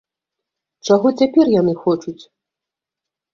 Чаго 0.89 1.11
цяпер 1.19 1.45
яны 1.61 1.73
хочуць? 1.83 2.17